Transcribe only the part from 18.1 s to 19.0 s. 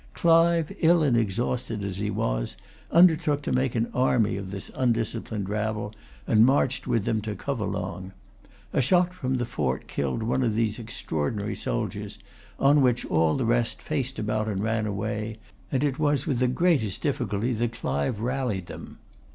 rallied them.